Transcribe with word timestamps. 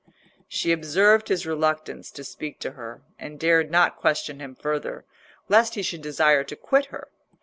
She 0.47 0.71
observed 0.71 1.27
his 1.27 1.45
reluctance 1.45 2.09
to 2.13 2.23
speak 2.23 2.59
to 2.61 2.71
her, 2.71 3.03
and 3.19 3.39
dared 3.39 3.69
not 3.69 3.97
question 3.97 4.39
him 4.39 4.55
further, 4.55 5.05
lest 5.47 5.75
he 5.75 5.83
should 5.83 6.01
desire 6.01 6.43
to 6.43 6.55
quit 6.55 6.85
her. 6.85 7.09